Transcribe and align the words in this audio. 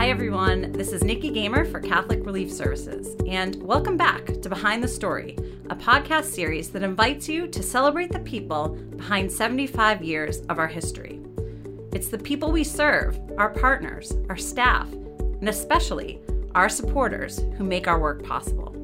Hi, 0.00 0.08
everyone. 0.08 0.72
This 0.72 0.92
is 0.92 1.04
Nikki 1.04 1.28
Gamer 1.28 1.66
for 1.66 1.78
Catholic 1.78 2.24
Relief 2.24 2.50
Services, 2.50 3.14
and 3.26 3.62
welcome 3.62 3.98
back 3.98 4.24
to 4.40 4.48
Behind 4.48 4.82
the 4.82 4.88
Story, 4.88 5.36
a 5.68 5.76
podcast 5.76 6.24
series 6.24 6.70
that 6.70 6.82
invites 6.82 7.28
you 7.28 7.46
to 7.48 7.62
celebrate 7.62 8.10
the 8.10 8.20
people 8.20 8.68
behind 8.96 9.30
75 9.30 10.02
years 10.02 10.40
of 10.48 10.58
our 10.58 10.66
history. 10.66 11.20
It's 11.92 12.08
the 12.08 12.16
people 12.16 12.50
we 12.50 12.64
serve, 12.64 13.20
our 13.36 13.50
partners, 13.50 14.14
our 14.30 14.38
staff, 14.38 14.90
and 14.90 15.50
especially 15.50 16.18
our 16.54 16.70
supporters 16.70 17.40
who 17.58 17.64
make 17.64 17.86
our 17.86 18.00
work 18.00 18.24
possible. 18.24 18.74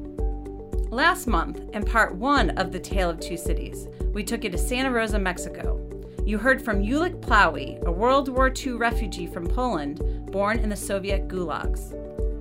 Last 0.91 1.25
month, 1.25 1.59
in 1.73 1.83
part 1.83 2.13
one 2.13 2.51
of 2.59 2.71
The 2.71 2.79
Tale 2.79 3.09
of 3.09 3.19
Two 3.19 3.37
Cities, 3.37 3.87
we 4.13 4.23
took 4.23 4.43
you 4.43 4.51
to 4.51 4.57
Santa 4.59 4.91
Rosa, 4.91 5.17
Mexico. 5.17 5.83
You 6.27 6.37
heard 6.37 6.61
from 6.61 6.83
Ulick 6.83 7.21
Plowy, 7.21 7.81
a 7.85 7.89
World 7.89 8.27
War 8.27 8.51
II 8.53 8.73
refugee 8.73 9.27
from 9.27 9.47
Poland 9.47 10.29
born 10.29 10.59
in 10.59 10.67
the 10.67 10.75
Soviet 10.75 11.29
gulags. 11.29 11.93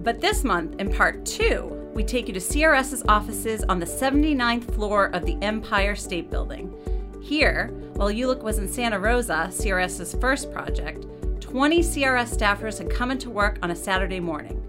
But 0.03 0.21
this 0.21 0.43
month, 0.43 0.81
in 0.81 0.93
part 0.93 1.25
two, 1.25 1.67
we 1.95 2.03
take 2.03 2.27
you 2.27 2.35
to 2.35 2.41
CRS's 2.41 3.05
offices 3.07 3.63
on 3.69 3.79
the 3.79 3.87
79th 3.87 4.75
floor 4.75 5.15
of 5.15 5.25
the 5.25 5.39
Empire 5.41 5.95
State 5.95 6.33
Building. 6.33 6.75
Here, 7.23 7.69
while 7.93 8.09
Ulick 8.09 8.43
was 8.43 8.59
in 8.59 8.67
Santa 8.67 8.99
Rosa, 8.99 9.51
CRS's 9.53 10.15
first 10.15 10.53
project, 10.53 11.07
20 11.39 11.79
CRS 11.79 12.37
staffers 12.37 12.79
had 12.79 12.91
come 12.91 13.13
into 13.13 13.31
work 13.31 13.61
on 13.63 13.71
a 13.71 13.77
Saturday 13.77 14.19
morning. 14.19 14.61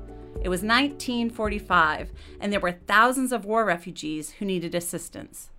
It 0.44 0.50
was 0.50 0.62
1945, 0.62 2.12
and 2.40 2.54
there 2.54 2.60
were 2.60 2.74
thousands 2.86 3.32
of 3.32 3.46
war 3.46 3.66
refugees 3.66 4.34
who 4.34 4.46
needed 4.46 4.76
assistance. 4.76 5.50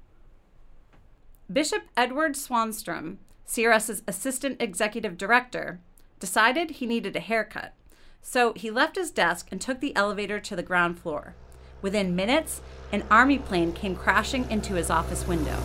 Bishop 1.52 1.82
Edward 1.96 2.34
Swanstrom, 2.34 3.16
CRS's 3.48 4.02
assistant 4.06 4.60
executive 4.60 5.16
director, 5.16 5.80
decided 6.20 6.70
he 6.70 6.86
needed 6.86 7.16
a 7.16 7.20
haircut. 7.20 7.72
So 8.20 8.52
he 8.52 8.70
left 8.70 8.96
his 8.96 9.10
desk 9.10 9.48
and 9.50 9.60
took 9.60 9.80
the 9.80 9.96
elevator 9.96 10.38
to 10.38 10.54
the 10.54 10.62
ground 10.62 10.98
floor. 10.98 11.34
Within 11.80 12.14
minutes, 12.14 12.60
an 12.92 13.04
army 13.10 13.38
plane 13.38 13.72
came 13.72 13.96
crashing 13.96 14.50
into 14.50 14.74
his 14.74 14.90
office 14.90 15.26
window. 15.26 15.58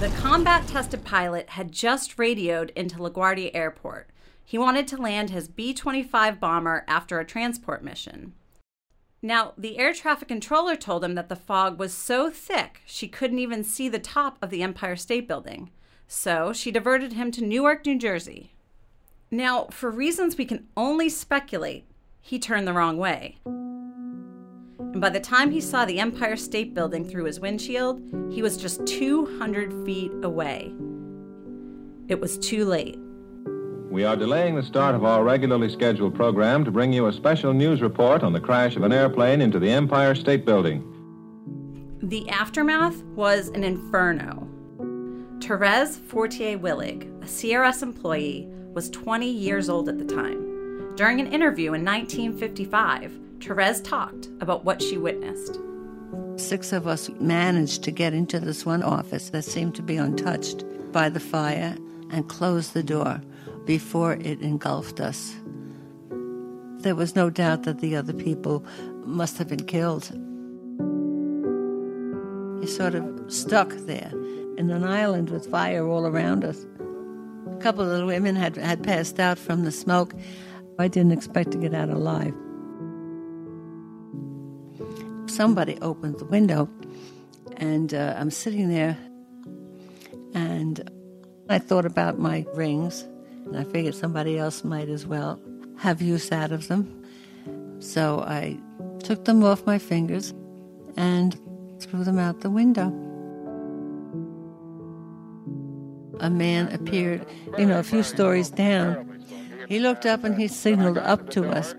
The 0.00 0.08
combat 0.20 0.66
tested 0.66 1.04
pilot 1.04 1.50
had 1.50 1.70
just 1.70 2.18
radioed 2.18 2.70
into 2.74 2.96
LaGuardia 2.96 3.50
Airport. 3.54 4.08
He 4.44 4.58
wanted 4.58 4.88
to 4.88 4.96
land 4.96 5.30
his 5.30 5.48
B 5.48 5.74
25 5.74 6.40
bomber 6.40 6.84
after 6.88 7.20
a 7.20 7.24
transport 7.24 7.84
mission. 7.84 8.32
Now, 9.24 9.52
the 9.56 9.78
air 9.78 9.94
traffic 9.94 10.26
controller 10.26 10.74
told 10.74 11.04
him 11.04 11.14
that 11.14 11.28
the 11.28 11.36
fog 11.36 11.78
was 11.78 11.94
so 11.94 12.28
thick 12.28 12.80
she 12.84 13.06
couldn't 13.06 13.38
even 13.38 13.62
see 13.62 13.88
the 13.88 14.00
top 14.00 14.36
of 14.42 14.50
the 14.50 14.64
Empire 14.64 14.96
State 14.96 15.28
Building. 15.28 15.70
So 16.08 16.52
she 16.52 16.72
diverted 16.72 17.12
him 17.12 17.30
to 17.32 17.44
Newark, 17.44 17.86
New 17.86 17.98
Jersey. 17.98 18.52
Now, 19.30 19.68
for 19.70 19.90
reasons 19.90 20.36
we 20.36 20.44
can 20.44 20.66
only 20.76 21.08
speculate, 21.08 21.86
he 22.20 22.40
turned 22.40 22.66
the 22.66 22.72
wrong 22.72 22.98
way. 22.98 23.38
And 23.46 25.00
by 25.00 25.08
the 25.08 25.20
time 25.20 25.52
he 25.52 25.60
saw 25.60 25.84
the 25.84 26.00
Empire 26.00 26.36
State 26.36 26.74
Building 26.74 27.08
through 27.08 27.24
his 27.24 27.38
windshield, 27.38 28.02
he 28.30 28.42
was 28.42 28.56
just 28.56 28.84
200 28.86 29.86
feet 29.86 30.12
away. 30.22 30.74
It 32.08 32.20
was 32.20 32.38
too 32.38 32.64
late. 32.64 32.98
We 33.92 34.04
are 34.04 34.16
delaying 34.16 34.54
the 34.54 34.62
start 34.62 34.94
of 34.94 35.04
our 35.04 35.22
regularly 35.22 35.68
scheduled 35.68 36.14
program 36.14 36.64
to 36.64 36.70
bring 36.70 36.94
you 36.94 37.08
a 37.08 37.12
special 37.12 37.52
news 37.52 37.82
report 37.82 38.22
on 38.22 38.32
the 38.32 38.40
crash 38.40 38.74
of 38.74 38.84
an 38.84 38.92
airplane 38.92 39.42
into 39.42 39.58
the 39.58 39.68
Empire 39.68 40.14
State 40.14 40.46
Building. 40.46 40.82
The 42.00 42.26
aftermath 42.30 43.02
was 43.02 43.48
an 43.48 43.64
inferno. 43.64 44.48
Therese 45.42 45.98
Fortier 45.98 46.58
Willig, 46.58 47.02
a 47.22 47.26
CRS 47.26 47.82
employee, 47.82 48.48
was 48.72 48.88
20 48.88 49.30
years 49.30 49.68
old 49.68 49.90
at 49.90 49.98
the 49.98 50.06
time. 50.06 50.94
During 50.96 51.20
an 51.20 51.30
interview 51.30 51.74
in 51.74 51.84
1955, 51.84 53.12
Therese 53.42 53.82
talked 53.82 54.30
about 54.40 54.64
what 54.64 54.80
she 54.80 54.96
witnessed. 54.96 55.60
Six 56.36 56.72
of 56.72 56.86
us 56.86 57.10
managed 57.20 57.82
to 57.82 57.90
get 57.90 58.14
into 58.14 58.40
this 58.40 58.64
one 58.64 58.82
office 58.82 59.28
that 59.28 59.42
seemed 59.42 59.74
to 59.74 59.82
be 59.82 59.98
untouched 59.98 60.64
by 60.92 61.10
the 61.10 61.20
fire 61.20 61.76
and 62.10 62.26
close 62.26 62.70
the 62.70 62.82
door 62.82 63.20
before 63.64 64.14
it 64.14 64.40
engulfed 64.40 65.00
us. 65.00 65.34
There 66.78 66.94
was 66.94 67.14
no 67.14 67.30
doubt 67.30 67.62
that 67.62 67.78
the 67.78 67.94
other 67.96 68.12
people 68.12 68.64
must 69.04 69.38
have 69.38 69.48
been 69.48 69.64
killed. 69.66 70.10
You 72.60 72.66
sort 72.66 72.94
of 72.94 73.04
stuck 73.32 73.70
there 73.86 74.12
in 74.56 74.70
an 74.70 74.84
island 74.84 75.30
with 75.30 75.50
fire 75.50 75.86
all 75.86 76.06
around 76.06 76.44
us. 76.44 76.66
A 77.50 77.56
couple 77.58 77.88
of 77.88 77.98
the 77.98 78.06
women 78.06 78.34
had, 78.34 78.56
had 78.56 78.82
passed 78.82 79.20
out 79.20 79.38
from 79.38 79.64
the 79.64 79.72
smoke. 79.72 80.14
I 80.78 80.88
didn't 80.88 81.12
expect 81.12 81.52
to 81.52 81.58
get 81.58 81.74
out 81.74 81.88
alive. 81.88 82.34
Somebody 85.26 85.78
opened 85.80 86.18
the 86.18 86.24
window, 86.24 86.68
and 87.56 87.94
uh, 87.94 88.14
I'm 88.18 88.30
sitting 88.30 88.68
there, 88.68 88.98
and 90.34 90.90
I 91.48 91.58
thought 91.58 91.86
about 91.86 92.18
my 92.18 92.44
rings, 92.54 93.06
and 93.52 93.56
I 93.56 93.70
figured 93.70 93.94
somebody 93.94 94.38
else 94.38 94.64
might 94.64 94.88
as 94.88 95.06
well 95.06 95.40
have 95.78 96.00
use 96.00 96.32
out 96.32 96.52
of 96.52 96.68
them. 96.68 96.88
So 97.80 98.20
I 98.20 98.58
took 99.00 99.24
them 99.24 99.42
off 99.44 99.66
my 99.66 99.78
fingers 99.78 100.32
and 100.96 101.38
threw 101.80 102.04
them 102.04 102.18
out 102.18 102.40
the 102.40 102.50
window. 102.50 102.92
a 106.22 106.30
man 106.30 106.68
appeared, 106.72 107.26
you 107.58 107.66
know, 107.66 107.78
a 107.78 107.82
few 107.82 108.02
stories 108.02 108.48
down. 108.48 109.08
He 109.68 109.80
looked 109.80 110.06
up 110.06 110.24
and 110.24 110.40
he 110.40 110.48
signaled 110.48 110.98
up 110.98 111.30
to 111.30 111.48
us. 111.48 111.74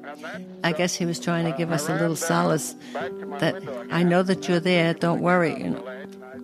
I 0.64 0.74
guess 0.74 0.96
he 0.96 1.06
was 1.06 1.20
trying 1.20 1.50
to 1.50 1.58
give 1.58 1.72
us 1.72 1.90
a 1.90 1.94
little 1.94 2.16
solace 2.16 2.76
that 3.40 3.56
I 3.90 4.04
know 4.04 4.22
that 4.24 4.48
you're 4.48 4.60
there. 4.60 4.94
Don't 4.94 5.22
worry, 5.22 5.58
you 5.58 5.70
know. 5.72 5.88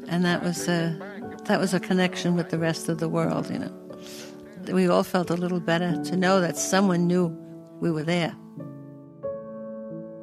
And 0.07 0.23
that 0.25 0.43
was 0.43 0.67
a 0.67 0.97
that 1.45 1.59
was 1.59 1.73
a 1.73 1.79
connection 1.79 2.35
with 2.35 2.49
the 2.49 2.57
rest 2.57 2.89
of 2.89 2.99
the 2.99 3.09
world, 3.09 3.49
you 3.49 3.59
know. 3.59 3.73
We 4.67 4.87
all 4.87 5.03
felt 5.03 5.29
a 5.29 5.35
little 5.35 5.59
better 5.59 6.01
to 6.05 6.15
know 6.15 6.41
that 6.41 6.57
someone 6.57 7.07
knew 7.07 7.27
we 7.79 7.91
were 7.91 8.03
there. 8.03 8.35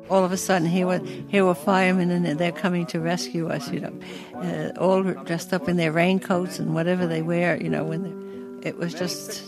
All 0.08 0.24
of 0.24 0.30
a 0.30 0.36
sudden 0.36 0.68
here 0.68 0.86
were 0.86 1.00
here 1.28 1.44
were 1.44 1.54
firemen 1.54 2.10
and 2.10 2.38
they're 2.38 2.52
coming 2.52 2.86
to 2.86 3.00
rescue 3.00 3.48
us 3.48 3.68
you 3.72 3.80
know 3.80 3.98
uh, 4.36 4.70
all 4.78 5.02
dressed 5.02 5.52
up 5.52 5.68
in 5.68 5.76
their 5.78 5.90
raincoats 5.90 6.60
and 6.60 6.74
whatever 6.74 7.08
they 7.08 7.22
wear 7.22 7.60
you 7.60 7.68
know 7.68 7.82
when 7.82 8.60
it 8.62 8.78
was 8.78 8.94
just 8.94 9.42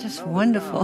just 0.00 0.26
wonderful. 0.26 0.82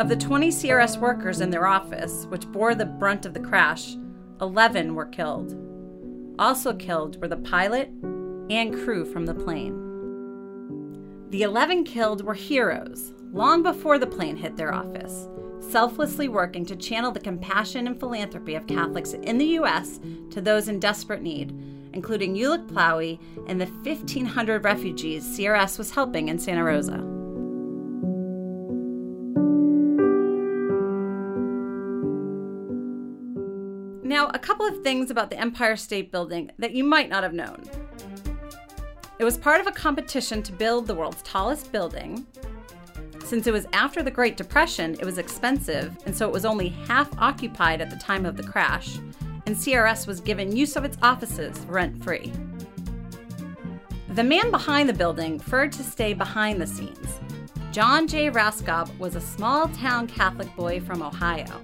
Of 0.00 0.08
the 0.08 0.16
20 0.16 0.48
CRS 0.48 0.98
workers 0.98 1.40
in 1.40 1.50
their 1.50 1.66
office, 1.66 2.26
which 2.26 2.50
bore 2.50 2.74
the 2.74 2.86
brunt 2.86 3.24
of 3.24 3.34
the 3.34 3.40
crash, 3.40 3.96
11 4.42 4.96
were 4.96 5.06
killed. 5.06 5.56
Also 6.38 6.74
killed 6.74 7.20
were 7.22 7.28
the 7.28 7.36
pilot 7.36 7.88
and 8.50 8.74
crew 8.74 9.04
from 9.04 9.24
the 9.24 9.34
plane. 9.34 9.78
The 11.30 11.42
11 11.42 11.84
killed 11.84 12.24
were 12.24 12.34
heroes 12.34 13.12
long 13.32 13.62
before 13.62 13.98
the 13.98 14.06
plane 14.06 14.36
hit 14.36 14.56
their 14.56 14.74
office, 14.74 15.28
selflessly 15.60 16.28
working 16.28 16.66
to 16.66 16.76
channel 16.76 17.12
the 17.12 17.20
compassion 17.20 17.86
and 17.86 17.98
philanthropy 17.98 18.56
of 18.56 18.66
Catholics 18.66 19.12
in 19.12 19.38
the 19.38 19.46
U.S. 19.46 20.00
to 20.30 20.40
those 20.40 20.68
in 20.68 20.80
desperate 20.80 21.22
need, 21.22 21.56
including 21.92 22.34
Ulick 22.34 22.66
Plowey 22.66 23.20
and 23.46 23.60
the 23.60 23.66
1,500 23.66 24.64
refugees 24.64 25.24
CRS 25.24 25.78
was 25.78 25.92
helping 25.92 26.28
in 26.28 26.38
Santa 26.38 26.64
Rosa. 26.64 27.11
A 34.34 34.38
couple 34.38 34.66
of 34.66 34.82
things 34.82 35.10
about 35.10 35.30
the 35.30 35.38
Empire 35.38 35.76
State 35.76 36.10
Building 36.10 36.50
that 36.58 36.72
you 36.72 36.84
might 36.84 37.08
not 37.08 37.22
have 37.22 37.34
known. 37.34 37.62
It 39.18 39.24
was 39.24 39.36
part 39.36 39.60
of 39.60 39.66
a 39.66 39.72
competition 39.72 40.42
to 40.42 40.52
build 40.52 40.86
the 40.86 40.94
world's 40.94 41.22
tallest 41.22 41.70
building. 41.70 42.26
Since 43.24 43.46
it 43.46 43.52
was 43.52 43.66
after 43.72 44.02
the 44.02 44.10
Great 44.10 44.36
Depression, 44.36 44.94
it 44.94 45.04
was 45.04 45.18
expensive, 45.18 45.96
and 46.06 46.16
so 46.16 46.26
it 46.26 46.32
was 46.32 46.44
only 46.44 46.70
half 46.70 47.10
occupied 47.18 47.80
at 47.80 47.90
the 47.90 47.96
time 47.96 48.26
of 48.26 48.36
the 48.36 48.42
crash, 48.42 48.96
and 49.46 49.54
CRS 49.54 50.06
was 50.06 50.20
given 50.20 50.56
use 50.56 50.76
of 50.76 50.84
its 50.84 50.96
offices 51.02 51.58
rent 51.66 52.02
free. 52.02 52.32
The 54.14 54.24
man 54.24 54.50
behind 54.50 54.88
the 54.88 54.94
building 54.94 55.38
preferred 55.38 55.72
to 55.72 55.82
stay 55.82 56.14
behind 56.14 56.60
the 56.60 56.66
scenes. 56.66 57.20
John 57.70 58.06
J. 58.06 58.30
Raskob 58.30 58.98
was 58.98 59.14
a 59.14 59.20
small 59.20 59.68
town 59.68 60.06
Catholic 60.06 60.54
boy 60.56 60.80
from 60.80 61.02
Ohio. 61.02 61.62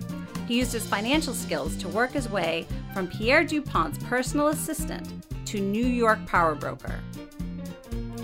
He 0.48 0.58
used 0.58 0.72
his 0.72 0.86
financial 0.86 1.34
skills 1.34 1.76
to 1.76 1.88
work 1.88 2.12
his 2.12 2.30
way 2.30 2.66
from 2.94 3.06
Pierre 3.06 3.44
DuPont's 3.44 4.02
personal 4.04 4.48
assistant 4.48 5.26
to 5.44 5.60
New 5.60 5.86
York 5.86 6.24
power 6.26 6.54
broker. 6.54 7.00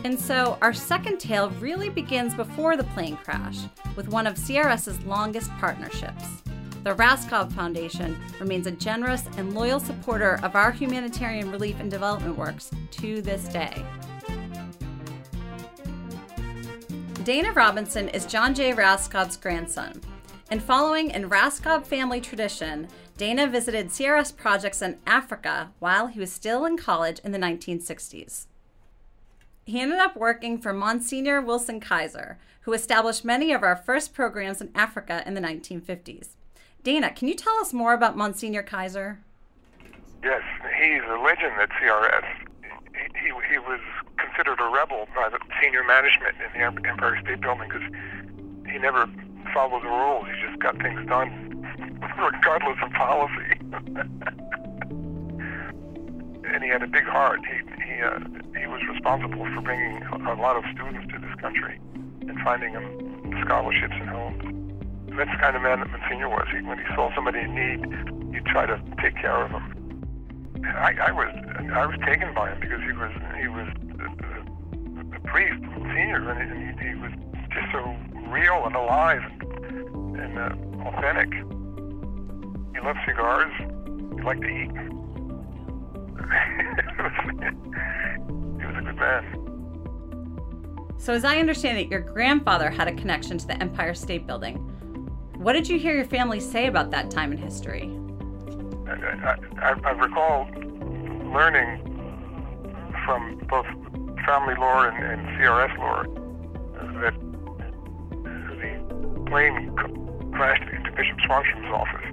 And 0.04 0.18
so 0.18 0.56
our 0.62 0.72
second 0.72 1.18
tale 1.18 1.50
really 1.60 1.90
begins 1.90 2.34
before 2.34 2.78
the 2.78 2.84
plane 2.84 3.18
crash 3.18 3.58
with 3.94 4.08
one 4.08 4.26
of 4.26 4.36
CRS's 4.36 5.04
longest 5.04 5.50
partnerships. 5.58 6.24
the 6.82 6.94
Raskob 6.94 7.50
Foundation 7.52 8.14
remains 8.38 8.66
a 8.66 8.70
generous 8.70 9.24
and 9.38 9.54
loyal 9.54 9.80
supporter 9.80 10.38
of 10.42 10.54
our 10.54 10.70
humanitarian 10.70 11.50
relief 11.50 11.80
and 11.80 11.90
development 11.90 12.36
works 12.36 12.70
to 12.90 13.22
this 13.22 13.44
day. 13.48 13.84
Dana 17.24 17.52
Robinson 17.52 18.10
is 18.10 18.26
John 18.26 18.54
J. 18.54 18.72
Raskob's 18.72 19.38
grandson. 19.38 20.02
And 20.50 20.62
following 20.62 21.10
in 21.10 21.30
Raskob 21.30 21.86
family 21.86 22.20
tradition, 22.20 22.88
Dana 23.16 23.46
visited 23.46 23.88
CRS 23.88 24.36
projects 24.36 24.82
in 24.82 24.98
Africa 25.06 25.70
while 25.78 26.08
he 26.08 26.20
was 26.20 26.32
still 26.32 26.66
in 26.66 26.76
college 26.76 27.18
in 27.24 27.32
the 27.32 27.38
1960s. 27.38 28.46
He 29.64 29.80
ended 29.80 29.98
up 29.98 30.16
working 30.16 30.58
for 30.58 30.74
Monsignor 30.74 31.40
Wilson 31.40 31.80
Kaiser, 31.80 32.38
who 32.62 32.74
established 32.74 33.24
many 33.24 33.52
of 33.52 33.62
our 33.62 33.76
first 33.76 34.12
programs 34.12 34.60
in 34.60 34.70
Africa 34.74 35.22
in 35.24 35.34
the 35.34 35.40
1950s. 35.40 36.28
Dana, 36.82 37.10
can 37.10 37.28
you 37.28 37.34
tell 37.34 37.58
us 37.60 37.72
more 37.72 37.94
about 37.94 38.16
Monsignor 38.16 38.62
Kaiser? 38.62 39.20
Yes, 40.22 40.42
he's 40.78 41.02
a 41.08 41.16
legend 41.16 41.52
at 41.58 41.70
CRS. 41.70 42.24
He, 42.62 43.18
he, 43.20 43.52
he 43.52 43.58
was 43.58 43.80
considered 44.18 44.60
a 44.60 44.70
rebel 44.70 45.08
by 45.14 45.30
the 45.30 45.38
senior 45.62 45.84
management 45.84 46.36
in 46.42 46.52
the 46.52 46.88
Empire 46.88 47.18
State 47.22 47.40
Building 47.40 47.68
because 47.68 48.70
he 48.70 48.78
never 48.78 49.08
followed 49.52 49.82
the 49.82 49.88
rules. 49.88 50.26
He 50.26 50.32
just 50.46 50.58
got 50.60 50.80
things 50.80 51.04
done 51.06 51.66
regardless 52.18 52.78
of 52.82 52.92
policy. 52.92 53.58
and 56.52 56.62
he 56.62 56.68
had 56.68 56.82
a 56.82 56.88
big 56.88 57.04
heart. 57.04 57.40
He 57.44 57.56
he 57.84 58.02
uh, 58.02 58.18
he 58.58 58.66
was 58.66 58.82
responsible 58.88 59.44
for 59.54 59.60
bringing 59.60 60.02
a 60.04 60.34
lot 60.34 60.56
of 60.56 60.64
students 60.72 61.06
to 61.12 61.18
this 61.18 61.34
country 61.40 61.78
and 62.22 62.40
finding 62.40 62.72
them 62.72 63.40
scholarships 63.44 63.94
and 63.98 64.08
homes 64.08 64.54
that's 65.16 65.30
the 65.30 65.38
kind 65.38 65.56
of 65.56 65.62
man 65.62 65.80
that 65.80 65.90
Monsignor 65.90 66.28
was. 66.28 66.46
He, 66.50 66.60
when 66.62 66.78
he 66.78 66.84
saw 66.94 67.10
somebody 67.14 67.40
in 67.40 67.54
need, 67.54 67.86
he'd 68.34 68.44
try 68.46 68.66
to 68.66 68.80
take 69.00 69.16
care 69.16 69.44
of 69.44 69.52
them. 69.52 69.70
I, 70.64 70.94
I 71.06 71.12
was 71.12 71.28
I 71.72 71.86
was 71.86 71.96
taken 72.06 72.34
by 72.34 72.50
him 72.50 72.58
because 72.60 72.82
he 72.82 72.92
was 72.92 73.12
he 73.38 73.48
was 73.48 73.68
a, 74.00 74.08
a, 74.08 74.42
a 75.16 75.20
priest, 75.28 75.62
Monsignor, 75.62 76.30
and, 76.30 76.40
and 76.40 76.52
he, 76.80 76.88
he 76.88 76.94
was 76.96 77.12
just 77.52 77.70
so 77.70 77.94
real 78.34 78.66
and 78.66 78.74
alive 78.74 79.22
and, 79.40 80.16
and 80.16 80.38
uh, 80.38 80.50
authentic. 80.88 81.32
He 82.74 82.80
loved 82.80 82.98
cigars. 83.06 83.52
He 84.16 84.22
liked 84.22 84.42
to 84.42 84.48
eat. 84.48 84.70
he 88.58 88.66
was 88.66 88.76
a 88.76 88.82
good 88.82 88.96
man. 88.96 89.22
So, 90.98 91.12
as 91.12 91.24
I 91.24 91.38
understand 91.38 91.78
it, 91.78 91.86
your 91.88 92.00
grandfather 92.00 92.70
had 92.70 92.88
a 92.88 92.94
connection 92.94 93.38
to 93.38 93.46
the 93.46 93.56
Empire 93.62 93.94
State 93.94 94.26
Building. 94.26 94.56
What 95.36 95.52
did 95.52 95.68
you 95.68 95.78
hear 95.78 95.94
your 95.94 96.06
family 96.06 96.40
say 96.40 96.66
about 96.66 96.90
that 96.90 97.12
time 97.12 97.30
in 97.30 97.38
history? 97.38 97.96
I, 98.88 99.36
I, 99.62 99.76
I 99.84 99.92
recall 99.92 100.48
learning 101.32 101.80
from 103.04 103.38
both 103.48 103.66
family 104.26 104.56
lore 104.58 104.88
and, 104.88 105.04
and 105.04 105.24
CRS 105.38 105.78
lore 105.78 106.23
plane 109.34 109.74
crashed 110.30 110.62
into 110.72 110.92
Bishop 110.92 111.18
Swanstrom's 111.26 111.72
office. 111.74 112.06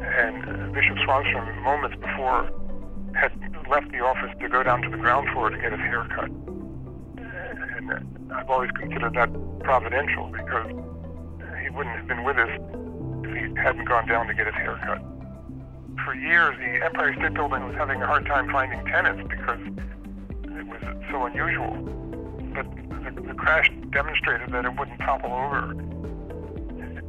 And 0.00 0.48
uh, 0.48 0.72
Bishop 0.72 0.96
Swanstrom, 1.04 1.62
moments 1.62 1.98
before, 2.00 2.48
had 3.14 3.32
left 3.68 3.92
the 3.92 4.00
office 4.00 4.32
to 4.40 4.48
go 4.48 4.62
down 4.62 4.80
to 4.80 4.88
the 4.88 4.96
ground 4.96 5.28
floor 5.34 5.50
to 5.50 5.58
get 5.58 5.72
his 5.72 5.80
hair 5.80 6.08
cut. 6.08 6.30
And 7.18 7.92
uh, 7.92 8.34
I've 8.34 8.48
always 8.48 8.70
considered 8.70 9.12
that 9.12 9.28
providential 9.60 10.32
because 10.32 10.72
he 11.62 11.68
wouldn't 11.68 11.96
have 11.96 12.08
been 12.08 12.24
with 12.24 12.38
us 12.38 12.48
if 13.24 13.34
he 13.36 13.60
hadn't 13.60 13.84
gone 13.84 14.08
down 14.08 14.26
to 14.28 14.32
get 14.32 14.46
his 14.46 14.54
hair 14.54 14.80
cut. 14.86 15.04
For 16.02 16.14
years, 16.14 16.56
the 16.56 16.82
Empire 16.82 17.12
State 17.12 17.34
Building 17.34 17.62
was 17.66 17.74
having 17.74 18.00
a 18.00 18.06
hard 18.06 18.24
time 18.24 18.50
finding 18.50 18.82
tenants 18.86 19.28
because 19.28 19.60
it 20.56 20.66
was 20.66 20.80
so 21.10 21.26
unusual. 21.26 21.76
But 22.56 22.64
the, 23.04 23.20
the 23.20 23.34
crash 23.34 23.70
demonstrated 23.90 24.50
that 24.52 24.64
it 24.64 24.74
wouldn't 24.78 24.98
topple 25.00 25.30
over. 25.30 25.74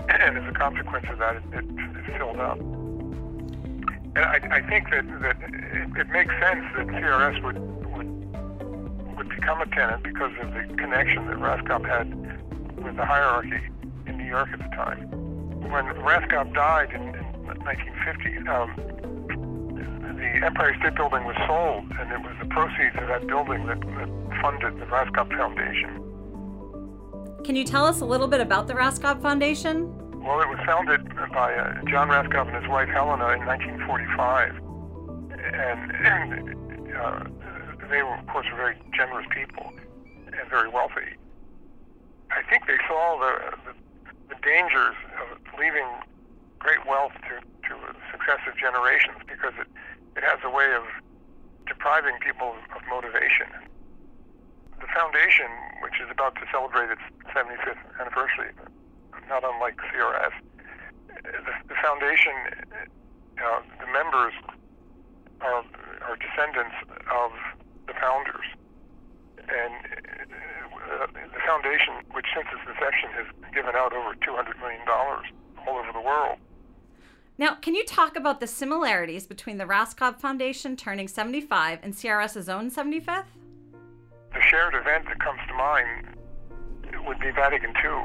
And 0.09 0.37
as 0.37 0.43
a 0.49 0.51
consequence 0.53 1.05
of 1.09 1.19
that, 1.19 1.35
it, 1.35 1.43
it, 1.53 1.65
it 1.69 2.17
filled 2.17 2.39
up. 2.39 2.59
And 2.59 4.17
I, 4.17 4.39
I 4.51 4.61
think 4.67 4.89
that, 4.89 5.05
that 5.21 5.37
it, 5.43 5.97
it 5.97 6.09
makes 6.09 6.33
sense 6.41 6.65
that 6.75 6.87
CRS 6.87 7.43
would, 7.43 7.59
would 7.93 8.09
would 9.15 9.29
become 9.29 9.61
a 9.61 9.65
tenant 9.67 10.01
because 10.01 10.31
of 10.41 10.53
the 10.53 10.63
connection 10.75 11.27
that 11.27 11.37
Raskob 11.37 11.85
had 11.85 12.07
with 12.83 12.95
the 12.95 13.05
hierarchy 13.05 13.61
in 14.07 14.17
New 14.17 14.25
York 14.25 14.49
at 14.51 14.59
the 14.59 14.75
time. 14.75 15.11
When 15.69 15.85
Raskob 16.01 16.53
died 16.55 16.91
in, 16.91 17.01
in 17.01 17.59
1950, 17.63 18.47
um, 18.47 18.73
the 20.17 20.45
Empire 20.45 20.75
State 20.79 20.95
Building 20.95 21.23
was 21.25 21.35
sold, 21.47 21.83
and 21.99 22.11
it 22.11 22.21
was 22.21 22.35
the 22.39 22.47
proceeds 22.47 22.95
of 22.95 23.07
that 23.07 23.27
building 23.27 23.67
that, 23.67 23.79
that 23.79 24.09
funded 24.41 24.79
the 24.79 24.85
Raskob 24.85 25.29
Foundation. 25.35 26.08
Can 27.43 27.55
you 27.55 27.63
tell 27.63 27.85
us 27.85 28.01
a 28.01 28.05
little 28.05 28.27
bit 28.27 28.41
about 28.41 28.67
the 28.67 28.73
Raskob 28.73 29.21
Foundation? 29.21 29.87
Well, 30.21 30.41
it 30.41 30.49
was 30.49 30.59
founded 30.65 31.07
by 31.33 31.55
uh, 31.55 31.81
John 31.85 32.09
Raskob 32.09 32.47
and 32.47 32.61
his 32.61 32.69
wife 32.69 32.89
Helena 32.89 33.29
in 33.29 33.45
1945, 33.45 34.55
and, 35.31 35.91
and 36.05 36.95
uh, 36.95 37.23
they 37.89 38.03
were, 38.03 38.15
of 38.15 38.27
course, 38.27 38.47
very 38.55 38.77
generous 38.93 39.25
people 39.33 39.73
and 40.27 40.49
very 40.49 40.69
wealthy. 40.69 41.15
I 42.31 42.43
think 42.49 42.67
they 42.67 42.77
saw 42.87 43.17
the, 43.19 43.57
the 43.65 43.73
the 44.29 44.37
dangers 44.45 44.95
of 45.17 45.41
leaving 45.57 45.89
great 46.59 46.85
wealth 46.85 47.13
to, 47.27 47.41
to 47.67 47.73
successive 48.13 48.55
generations 48.55 49.17
because 49.25 49.53
it, 49.59 49.67
it 50.15 50.23
has 50.23 50.39
a 50.45 50.49
way 50.49 50.69
of 50.73 50.85
depriving 51.65 52.17
people 52.21 52.55
of 52.75 52.81
motivation. 52.87 53.49
The 54.79 54.87
foundation, 54.93 55.47
which 55.81 55.99
is 56.01 56.09
about 56.11 56.35
to 56.35 56.45
celebrate 56.51 56.89
its 56.89 57.01
75th 57.35 57.83
anniversary, 57.99 58.51
not 59.27 59.43
unlike 59.43 59.77
CRS, 59.91 60.33
the, 61.23 61.53
the 61.67 61.75
foundation, 61.81 62.33
uh, 63.37 63.61
the 63.79 63.87
members 63.91 64.33
are, 65.41 65.63
are 66.01 66.17
descendants 66.17 66.75
of 67.11 67.31
the 67.87 67.93
founders. 67.93 68.45
And 69.39 69.73
uh, 70.89 71.07
the 71.13 71.41
foundation, 71.45 71.93
which 72.11 72.25
since 72.35 72.47
its 72.51 72.61
inception 72.69 73.09
has 73.13 73.27
given 73.53 73.75
out 73.75 73.93
over 73.93 74.15
$200 74.15 74.59
million 74.59 74.81
all 74.87 75.77
over 75.77 75.91
the 75.91 76.01
world. 76.01 76.37
Now, 77.37 77.55
can 77.55 77.73
you 77.73 77.85
talk 77.85 78.15
about 78.15 78.39
the 78.39 78.47
similarities 78.47 79.25
between 79.25 79.57
the 79.57 79.65
Raskob 79.65 80.19
Foundation 80.19 80.75
turning 80.75 81.07
75 81.07 81.79
and 81.81 81.93
CRS's 81.93 82.49
own 82.49 82.69
75th? 82.69 83.25
Shared 84.49 84.73
event 84.73 85.05
that 85.05 85.19
comes 85.19 85.39
to 85.47 85.53
mind 85.53 86.07
would 87.05 87.19
be 87.19 87.29
Vatican 87.31 87.69
II. 87.83 88.01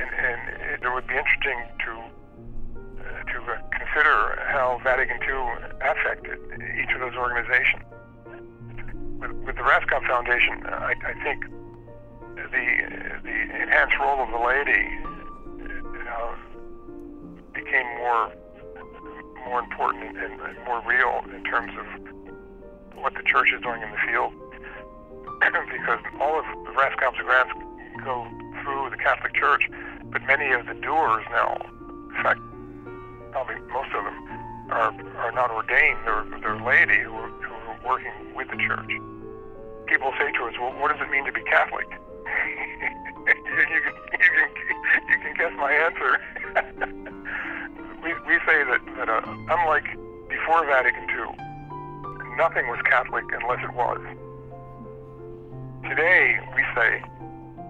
And, 0.00 0.10
and 0.16 0.82
it 0.82 0.92
would 0.92 1.06
be 1.06 1.14
interesting 1.14 1.68
to 1.84 1.92
uh, 3.04 3.22
to 3.28 3.52
uh, 3.52 3.60
consider 3.68 4.40
how 4.48 4.80
Vatican 4.82 5.20
II 5.20 5.68
affected 5.82 6.38
each 6.80 6.90
of 6.94 7.00
those 7.00 7.14
organizations. 7.14 7.82
With, 9.20 9.32
with 9.44 9.56
the 9.56 9.62
Raskob 9.62 10.06
Foundation, 10.08 10.64
I, 10.66 10.94
I 11.04 11.12
think 11.22 11.44
the 12.34 12.66
the 13.22 13.36
enhanced 13.62 13.98
role 14.00 14.24
of 14.24 14.30
the 14.30 14.40
laity 14.40 14.88
uh, 16.08 16.34
became 17.52 17.86
more 17.98 18.32
more 19.44 19.60
important 19.60 20.16
and, 20.16 20.40
and 20.40 20.56
more 20.64 20.82
real 20.88 21.20
in 21.36 21.44
terms 21.44 21.72
of 21.76 22.96
what 22.96 23.12
the 23.14 23.22
church 23.22 23.52
is 23.54 23.60
doing 23.60 23.82
in 23.82 23.90
the 23.90 24.00
field, 24.08 24.32
because 25.70 26.00
all 26.20 26.38
of 26.38 26.44
the 26.64 26.72
Raskob's 26.72 27.18
grants 27.18 27.52
go 28.04 28.26
through 28.62 28.90
the 28.90 28.96
Catholic 28.96 29.34
Church, 29.34 29.68
but 30.10 30.22
many 30.26 30.52
of 30.52 30.66
the 30.66 30.74
doers 30.74 31.24
now, 31.30 31.56
in 32.16 32.22
fact, 32.22 32.40
probably 33.32 33.56
most 33.72 33.92
of 33.94 34.04
them, 34.04 34.16
are 34.70 34.94
are 35.18 35.32
not 35.32 35.50
ordained. 35.50 35.98
They're 36.04 36.24
they're 36.40 36.60
laity 36.60 37.02
who 37.02 37.12
are, 37.14 37.28
who 37.28 37.52
are 37.70 37.80
working 37.84 38.12
with 38.34 38.48
the 38.48 38.56
church. 38.56 38.88
People 39.86 40.12
say 40.18 40.32
to 40.32 40.44
us, 40.44 40.54
"Well, 40.58 40.72
what 40.80 40.90
does 40.90 41.00
it 41.00 41.10
mean 41.10 41.24
to 41.26 41.32
be 41.32 41.42
Catholic?" 41.42 41.86
you, 43.26 43.34
can, 43.34 43.94
you, 44.12 44.30
can, 44.36 44.48
you 45.08 45.18
can 45.20 45.34
guess 45.36 45.52
my 45.56 45.72
answer. 45.72 46.20
we, 48.02 48.12
we 48.26 48.38
say 48.46 48.64
that, 48.64 48.80
that 48.96 49.08
uh, 49.08 49.20
unlike 49.26 49.84
before 50.28 50.64
Vatican 50.66 51.04
II, 51.10 51.36
nothing 52.36 52.66
was 52.68 52.80
Catholic 52.88 53.24
unless 53.32 53.62
it 53.62 53.74
was. 53.74 54.00
Today, 55.88 56.40
we 56.56 56.62
say 56.74 57.02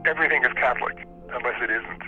everything 0.06 0.44
is 0.44 0.52
Catholic 0.54 1.06
unless 1.32 1.60
it 1.60 1.70
isn't. 1.70 2.02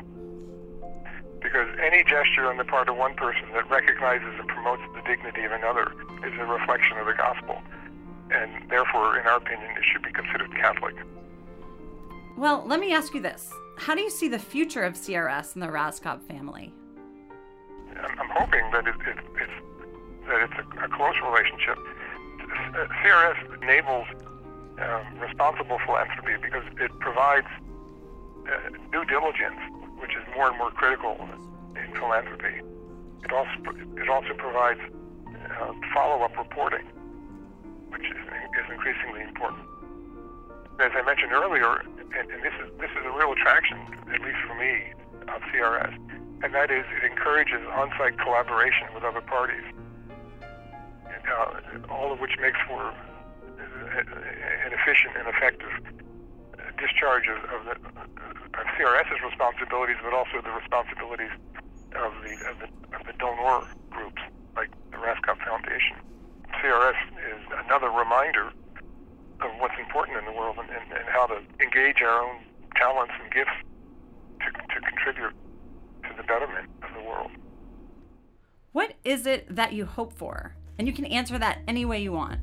Because 1.43 1.69
any 1.83 2.05
gesture 2.05 2.47
on 2.47 2.59
the 2.59 2.65
part 2.65 2.89
of 2.89 2.97
one 2.97 3.15
person 3.15 3.43
that 3.55 3.69
recognizes 3.69 4.39
and 4.39 4.49
promotes 4.49 4.83
the 4.95 5.03
dignity 5.03 5.45
of 5.45 5.53
another 5.53 5.93
is 6.25 6.33
a 6.39 6.45
reflection 6.45 6.97
of 6.99 7.07
the 7.07 7.15
gospel. 7.15 7.61
And 8.31 8.71
therefore, 8.71 9.19
in 9.19 9.27
our 9.27 9.37
opinion, 9.39 9.71
it 9.77 9.85
should 9.85 10.03
be 10.03 10.13
considered 10.13 10.51
Catholic. 10.55 10.95
Well, 12.37 12.65
let 12.67 12.81
me 12.81 12.93
ask 12.93 13.13
you 13.13 13.21
this. 13.21 13.53
How 13.77 13.95
do 13.95 14.01
you 14.01 14.11
see 14.11 14.29
the 14.29 14.39
future 14.39 14.83
of 14.83 14.95
CRS 14.95 15.55
and 15.55 15.63
the 15.63 15.69
Raskob 15.69 16.23
family? 16.23 16.73
I'm 17.97 18.31
hoping 18.31 18.71
that 18.73 18.87
it, 18.87 18.95
it, 19.07 19.19
it's 19.41 19.53
that 20.29 20.43
it's 20.43 20.55
a, 20.55 20.85
a 20.85 20.89
close 20.89 21.15
relationship. 21.25 21.79
CRS 23.03 23.63
enables 23.63 24.07
um, 24.78 25.18
responsible 25.18 25.78
philanthropy 25.85 26.37
because 26.42 26.64
it 26.78 26.92
provides 27.00 27.47
uh, 28.47 28.71
due 28.92 29.04
diligence, 29.04 29.59
which 29.99 30.12
is 30.12 30.23
more 30.35 30.49
and 30.49 30.59
more 30.59 30.71
critical 30.71 31.16
in 31.75 31.92
philanthropy. 31.95 32.61
It 33.25 33.33
also 33.33 33.56
it 33.97 34.09
also 34.09 34.35
provides 34.35 34.80
uh, 34.80 35.73
follow-up 35.95 36.37
reporting, 36.37 36.87
which 37.90 38.04
is, 38.04 38.16
is 38.16 38.66
increasingly 38.71 39.23
important. 39.23 39.62
As 40.78 40.92
I 40.95 41.02
mentioned 41.02 41.33
earlier, 41.33 41.80
and, 41.80 42.30
and 42.30 42.42
this 42.45 42.52
is 42.61 42.68
this 42.78 42.90
is 42.90 43.04
a 43.04 43.12
real 43.16 43.33
attraction, 43.33 43.78
at 44.12 44.21
least 44.21 44.38
for 44.47 44.54
me, 44.54 44.92
of 45.33 45.40
CRS, 45.50 45.97
and 46.45 46.54
that 46.54 46.71
is 46.71 46.85
it 47.00 47.11
encourages 47.11 47.66
on-site 47.73 48.18
collaboration 48.18 48.87
with 48.95 49.02
other 49.02 49.23
parties, 49.23 49.64
and, 51.09 51.25
uh, 51.26 51.92
all 51.92 52.12
of 52.12 52.21
which 52.21 52.37
makes 52.40 52.59
for 52.68 52.95
an 53.76 54.73
efficient 54.73 55.16
and 55.16 55.28
effective 55.28 55.73
uh, 56.59 56.71
discharge 56.80 57.26
of, 57.28 57.38
of, 57.50 57.61
the, 57.64 57.76
uh, 57.99 58.61
of 58.61 58.66
CRS's 58.76 59.21
responsibilities, 59.25 59.97
but 60.02 60.12
also 60.14 60.40
the 60.42 60.50
responsibilities 60.50 61.30
of 61.95 62.12
the, 62.23 62.35
of 62.49 62.56
the, 62.61 62.68
of 62.97 63.06
the 63.06 63.12
donor 63.18 63.66
groups 63.90 64.23
like 64.54 64.71
the 64.90 64.97
Raskob 64.97 65.38
Foundation. 65.45 65.97
CRS 66.61 66.97
is 67.30 67.42
another 67.66 67.90
reminder 67.90 68.52
of 69.40 69.50
what's 69.59 69.78
important 69.78 70.16
in 70.18 70.25
the 70.25 70.33
world 70.33 70.56
and, 70.59 70.71
and, 70.71 70.92
and 70.92 71.09
how 71.09 71.26
to 71.26 71.40
engage 71.61 72.00
our 72.00 72.23
own 72.23 72.40
talents 72.75 73.12
and 73.23 73.33
gifts 73.33 73.50
to, 74.40 74.50
to 74.52 74.80
contribute 74.80 75.35
to 76.04 76.16
the 76.16 76.23
betterment 76.23 76.68
of 76.83 76.95
the 76.95 77.02
world. 77.02 77.30
What 78.73 78.95
is 79.04 79.26
it 79.26 79.54
that 79.54 79.73
you 79.73 79.87
hope 79.87 80.12
for? 80.12 80.54
And 80.78 80.87
you 80.87 80.92
can 80.92 81.06
answer 81.06 81.38
that 81.38 81.61
any 81.66 81.85
way 81.85 82.02
you 82.02 82.12
want. 82.12 82.40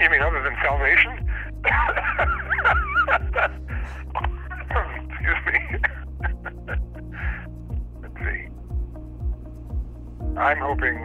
You 0.00 0.10
mean 0.10 0.22
other 0.22 0.42
than 0.42 0.56
salvation? 0.62 1.28
Excuse 5.10 5.42
me. 5.46 5.58
Let's 8.02 8.18
see. 8.18 8.48
I'm 10.38 10.58
hoping 10.58 10.96